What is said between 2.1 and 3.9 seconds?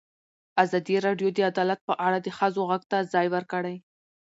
د ښځو غږ ته ځای ورکړی.